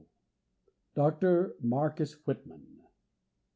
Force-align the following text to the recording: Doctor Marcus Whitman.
Doctor 0.95 1.53
Marcus 1.61 2.13
Whitman. 2.25 2.79